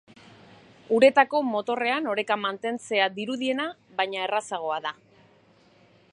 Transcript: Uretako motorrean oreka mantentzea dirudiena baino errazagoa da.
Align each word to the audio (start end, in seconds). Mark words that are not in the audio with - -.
Uretako 0.99 1.41
motorrean 1.49 2.09
oreka 2.13 2.37
mantentzea 2.45 3.09
dirudiena 3.19 3.67
baino 3.99 4.23
errazagoa 4.23 4.79
da. 4.87 4.95